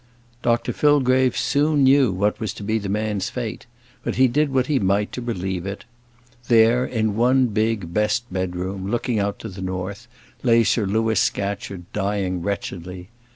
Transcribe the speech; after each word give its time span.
Dr 0.41 0.73
Fillgrave 0.73 1.37
soon 1.37 1.83
knew 1.83 2.11
what 2.11 2.39
was 2.39 2.55
to 2.55 2.63
be 2.63 2.79
the 2.79 2.89
man's 2.89 3.29
fate; 3.29 3.67
but 4.03 4.15
he 4.15 4.27
did 4.27 4.51
what 4.51 4.65
he 4.65 4.79
might 4.79 5.11
to 5.11 5.21
relieve 5.21 5.67
it. 5.67 5.85
There, 6.47 6.83
in 6.83 7.15
one 7.15 7.45
big, 7.45 7.93
best 7.93 8.23
bedroom, 8.33 8.89
looking 8.89 9.19
out 9.19 9.37
to 9.41 9.47
the 9.47 9.61
north, 9.61 10.07
lay 10.41 10.63
Sir 10.63 10.87
Louis 10.87 11.19
Scatcherd, 11.19 11.83
dying 11.93 12.41
wretchedly. 12.41 13.09